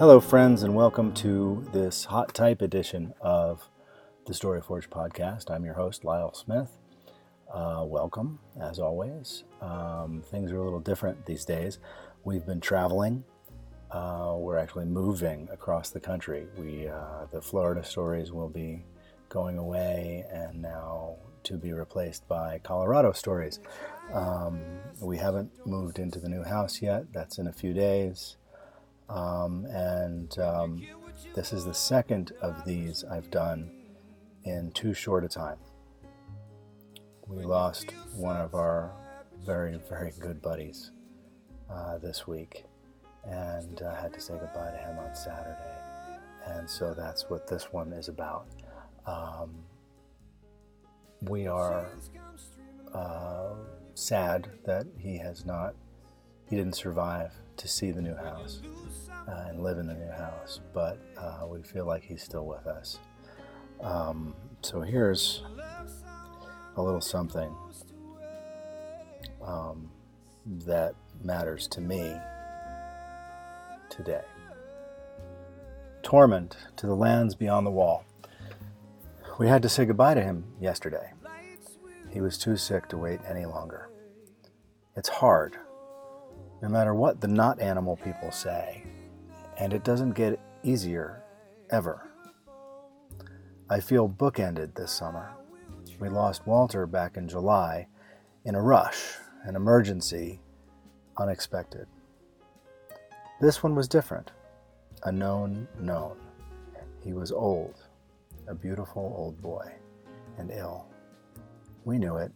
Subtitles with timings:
[0.00, 3.68] Hello, friends, and welcome to this hot type edition of
[4.24, 5.50] the Story Forge podcast.
[5.50, 6.70] I'm your host, Lyle Smith.
[7.52, 9.44] Uh, welcome, as always.
[9.60, 11.80] Um, things are a little different these days.
[12.24, 13.24] We've been traveling.
[13.90, 16.46] Uh, we're actually moving across the country.
[16.56, 18.86] We, uh, the Florida stories will be
[19.28, 23.60] going away and now to be replaced by Colorado stories.
[24.14, 24.62] Um,
[24.98, 27.12] we haven't moved into the new house yet.
[27.12, 28.38] That's in a few days.
[29.10, 30.86] Um, and um,
[31.34, 33.70] this is the second of these I've done
[34.44, 35.58] in too short a time.
[37.26, 38.92] We lost one of our
[39.44, 40.92] very, very good buddies
[41.68, 42.64] uh, this week
[43.24, 45.56] and uh, had to say goodbye to him on Saturday.
[46.46, 48.46] And so that's what this one is about.
[49.06, 49.50] Um,
[51.22, 51.86] we are
[52.94, 53.54] uh,
[53.94, 55.74] sad that he has not,
[56.50, 58.60] he didn't survive to see the new house
[59.28, 62.66] uh, and live in the new house, but uh, we feel like he's still with
[62.66, 62.98] us.
[63.80, 65.42] Um, so here's
[66.76, 67.54] a little something
[69.40, 69.90] um,
[70.66, 72.16] that matters to me
[73.88, 74.24] today.
[76.02, 78.04] Tormund to the lands beyond the wall.
[79.38, 81.12] We had to say goodbye to him yesterday.
[82.10, 83.88] He was too sick to wait any longer.
[84.96, 85.56] It's hard,
[86.62, 88.84] no matter what the not animal people say,
[89.58, 91.22] and it doesn't get easier
[91.70, 92.08] ever.
[93.68, 95.32] I feel bookended this summer.
[95.98, 97.86] We lost Walter back in July
[98.44, 100.40] in a rush, an emergency,
[101.16, 101.86] unexpected.
[103.40, 104.32] This one was different,
[105.04, 106.16] a known known.
[107.02, 107.74] He was old,
[108.48, 109.72] a beautiful old boy,
[110.36, 110.86] and ill.
[111.84, 112.32] We knew it,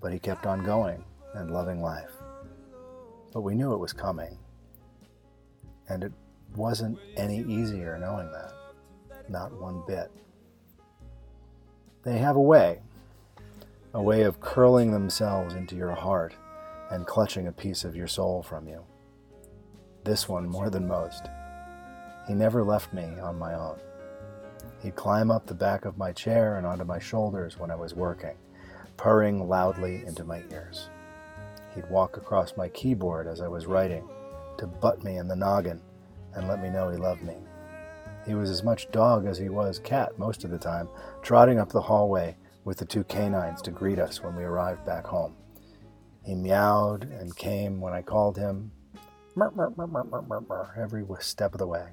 [0.00, 2.12] but he kept on going and loving life.
[3.34, 4.38] But we knew it was coming,
[5.88, 6.12] and it
[6.56, 8.52] wasn't any easier knowing that,
[9.28, 10.10] not one bit.
[12.04, 12.80] They have a way,
[13.92, 16.36] a way of curling themselves into your heart
[16.90, 18.84] and clutching a piece of your soul from you.
[20.04, 21.26] This one more than most.
[22.28, 23.80] He never left me on my own.
[24.80, 27.94] He'd climb up the back of my chair and onto my shoulders when I was
[27.94, 28.36] working,
[28.96, 30.88] purring loudly into my ears.
[31.74, 34.08] He'd walk across my keyboard as I was writing
[34.58, 35.80] to butt me in the noggin
[36.34, 37.36] and let me know he loved me.
[38.26, 40.88] He was as much dog as he was cat most of the time,
[41.22, 45.06] trotting up the hallway with the two canines to greet us when we arrived back
[45.06, 45.34] home.
[46.24, 48.72] He meowed and came when I called him,
[50.76, 51.88] every step of the way.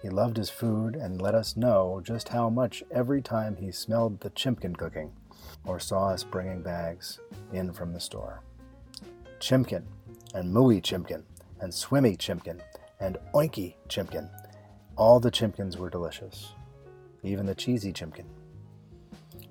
[0.00, 4.20] He loved his food and let us know just how much every time he smelled
[4.20, 5.12] the chimkin cooking
[5.64, 7.18] or saw us bringing bags
[7.52, 8.42] in from the store.
[9.40, 9.84] Chimkin
[10.34, 11.22] and mooey chimkin
[11.60, 12.60] and swimmy chimkin
[13.00, 14.28] and oinky chimkin
[14.98, 16.54] all the chimkins were delicious,
[17.22, 18.26] even the cheesy chimkin.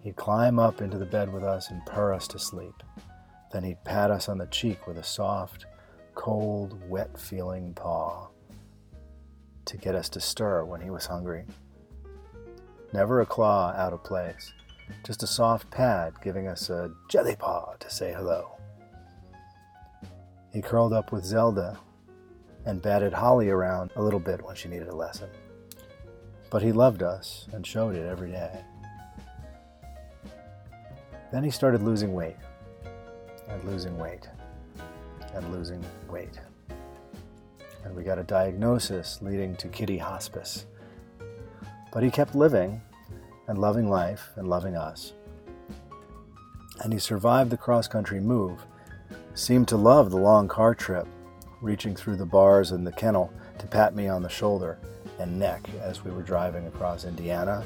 [0.02, 2.84] He'd climb up into the bed with us and purr us to sleep.
[3.54, 5.66] Then he'd pat us on the cheek with a soft,
[6.16, 8.28] cold, wet feeling paw
[9.64, 11.46] to get us to stir when he was hungry.
[12.92, 14.52] Never a claw out of place,
[15.04, 18.58] just a soft pad giving us a jelly paw to say hello.
[20.54, 21.78] He curled up with Zelda
[22.66, 25.30] and batted Holly around a little bit when she needed a lesson.
[26.50, 28.64] But he loved us and showed it every day.
[31.32, 32.38] Then he started losing weight,
[33.50, 34.30] and losing weight,
[35.34, 36.40] and losing weight.
[37.84, 40.66] And we got a diagnosis leading to kitty hospice.
[41.92, 42.82] But he kept living
[43.48, 45.14] and loving life and loving us.
[46.84, 48.66] And he survived the cross country move,
[49.34, 51.08] seemed to love the long car trip,
[51.62, 54.78] reaching through the bars in the kennel to pat me on the shoulder
[55.20, 57.64] and neck as we were driving across Indiana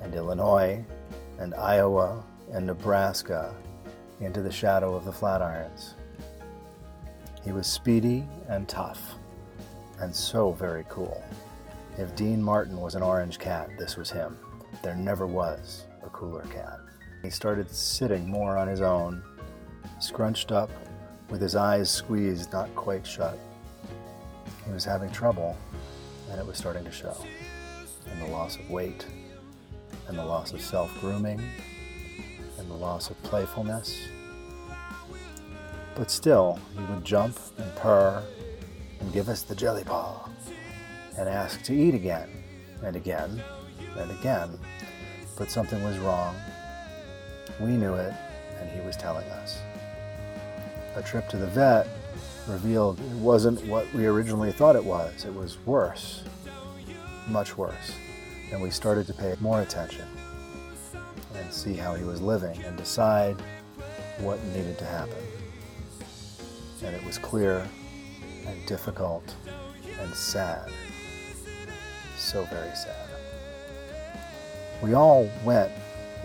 [0.00, 0.84] and Illinois
[1.38, 3.54] and Iowa and Nebraska
[4.20, 5.92] into the shadow of the Flatirons.
[7.44, 9.16] He was speedy and tough
[10.00, 11.22] and so very cool.
[11.98, 14.36] If Dean Martin was an orange cat, this was him.
[14.82, 16.78] There never was a cooler cat.
[17.22, 19.22] He started sitting more on his own,
[20.00, 20.70] scrunched up
[21.28, 23.38] with his eyes squeezed not quite shut.
[24.64, 25.56] He was having trouble,
[26.30, 27.16] and it was starting to show
[28.12, 29.06] in the loss of weight,
[30.08, 31.42] and the loss of self grooming,
[32.58, 34.08] and the loss of playfulness.
[35.96, 38.22] But still, he would jump and purr
[39.00, 40.28] and give us the jelly paw
[41.18, 42.28] and ask to eat again
[42.82, 43.42] and again
[43.98, 44.58] and again.
[45.36, 46.36] But something was wrong.
[47.60, 48.14] We knew it,
[48.60, 49.58] and he was telling us.
[50.94, 51.88] A trip to the vet
[52.48, 55.24] revealed it wasn't what we originally thought it was.
[55.24, 56.22] It was worse,
[57.28, 57.92] much worse.
[58.52, 60.06] And we started to pay more attention
[61.34, 63.36] and see how he was living and decide
[64.20, 65.18] what needed to happen.
[66.82, 67.66] And it was clear
[68.46, 69.34] and difficult
[70.00, 70.70] and sad.
[72.16, 73.05] So very sad.
[74.82, 75.72] We all went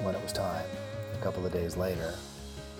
[0.01, 0.65] when it was time,
[1.13, 2.13] a couple of days later,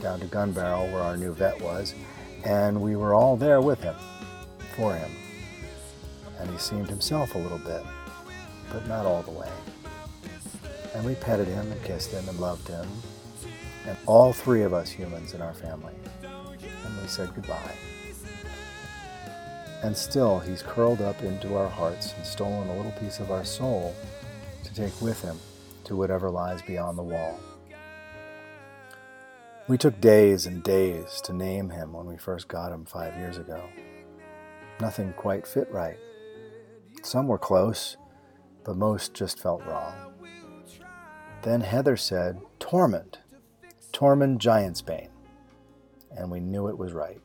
[0.01, 1.95] down to Gunbarrel where our new vet was,
[2.43, 3.95] and we were all there with him,
[4.75, 5.09] for him.
[6.39, 7.83] And he seemed himself a little bit,
[8.73, 9.49] but not all the way.
[10.93, 12.85] And we petted him and kissed him and loved him,
[13.87, 15.93] and all three of us humans in our family.
[16.21, 17.75] And we said goodbye.
[19.83, 23.45] And still, he's curled up into our hearts and stolen a little piece of our
[23.45, 23.95] soul
[24.65, 25.39] to take with him
[25.85, 27.39] to whatever lies beyond the wall.
[29.67, 33.37] We took days and days to name him when we first got him five years
[33.37, 33.63] ago.
[34.79, 35.97] Nothing quite fit right.
[37.03, 37.97] Some were close,
[38.63, 39.93] but most just felt wrong.
[41.43, 43.15] Then Heather said, Tormund,
[43.93, 45.09] Tormund Giantsbane.
[46.17, 47.21] And we knew it was right.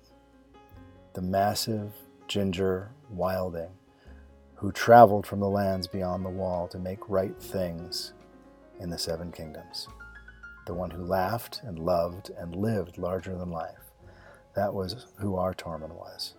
[1.14, 1.92] The massive
[2.28, 3.70] ginger wilding
[4.54, 8.14] who traveled from the lands beyond the wall to make right things
[8.80, 9.88] in the Seven Kingdoms.
[10.66, 13.92] The one who laughed and loved and lived larger than life.
[14.54, 16.34] That was who our Tormund was.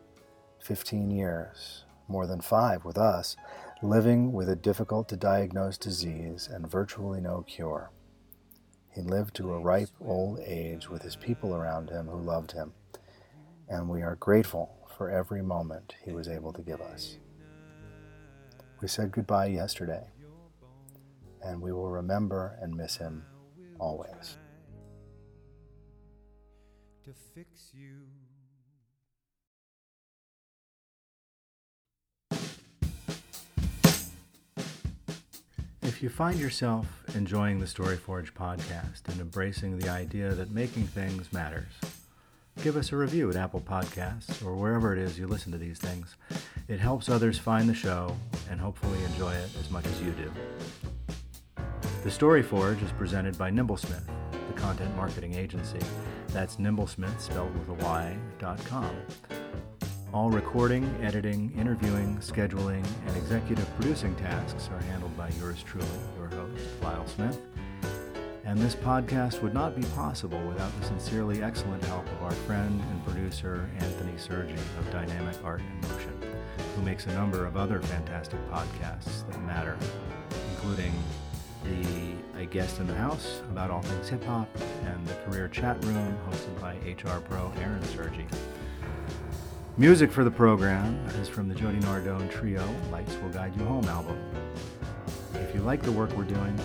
[0.60, 3.36] Fifteen years, more than five with us,
[3.82, 7.92] living with a difficult to diagnose disease and virtually no cure.
[8.90, 12.74] He lived to a ripe old age with his people around him who loved him,
[13.70, 17.18] and we are grateful for every moment he was able to give us.
[18.82, 20.08] We said goodbye yesterday,
[21.44, 23.24] and we will remember and miss him
[23.80, 24.38] always.
[27.06, 28.08] To fix you.
[35.98, 36.86] If you find yourself
[37.16, 41.72] enjoying the Storyforge podcast and embracing the idea that making things matters,
[42.62, 45.80] give us a review at Apple Podcasts or wherever it is you listen to these
[45.80, 46.16] things.
[46.68, 48.16] It helps others find the show
[48.52, 50.32] and hopefully enjoy it as much as you do.
[52.08, 55.82] The Story Forge is presented by Nimblesmith, the content marketing agency.
[56.30, 58.96] That's Nimblesmith spelled with a Y, dot com.
[60.14, 65.86] All recording, editing, interviewing, scheduling, and executive producing tasks are handled by yours truly,
[66.18, 67.42] your host, Lyle Smith.
[68.46, 72.82] And this podcast would not be possible without the sincerely excellent help of our friend
[72.90, 76.22] and producer, Anthony Sergi of Dynamic Art and Motion,
[76.74, 79.76] who makes a number of other fantastic podcasts that matter,
[80.52, 80.94] including
[81.68, 84.50] the A Guest in the House about all things hip hop
[84.86, 88.26] and the Career Chat Room hosted by HR Pro Aaron Sergi.
[89.78, 93.86] Music for the program is from the Jody Nardone Trio Lights Will Guide You Home
[93.86, 94.18] album.
[95.36, 96.58] If you like the work we're doing,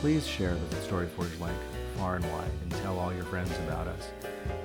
[0.00, 1.56] please share the Storyforge link
[1.96, 4.10] far and wide and tell all your friends about us.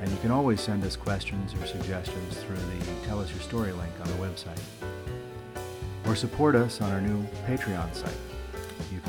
[0.01, 3.71] And you can always send us questions or suggestions through the Tell Us Your Story
[3.71, 4.59] link on the website.
[6.05, 8.30] Or support us on our new Patreon site.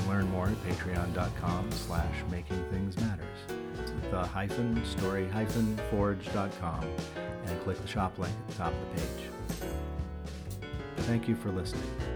[0.02, 3.26] Can learn more at patreon.com slash making things matters.
[4.10, 6.84] The hyphen story hyphen forge.com
[7.46, 9.30] and click the shop link at the top of the page.
[10.98, 12.11] Thank you for listening.